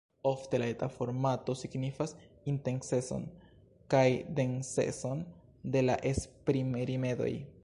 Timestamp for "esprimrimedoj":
6.15-7.33